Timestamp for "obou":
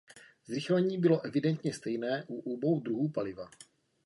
2.55-2.79